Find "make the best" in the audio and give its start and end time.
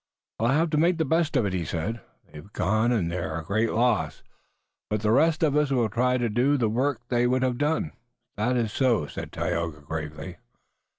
0.79-1.37